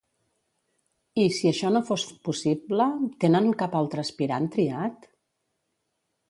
[1.23, 2.87] I si això no fos possible,
[3.25, 5.07] tenen cap altre aspirant triat?